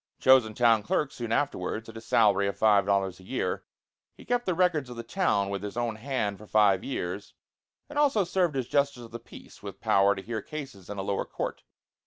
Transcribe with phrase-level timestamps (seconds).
[0.19, 3.65] Chosen town clerk soon afterwards, at a salary of five dollars a year,
[4.17, 7.35] he kept the records of the town with his own hand for five years,
[7.87, 11.03] and also served as justice of the peace with power to hear cases in a
[11.03, 11.61] lower court.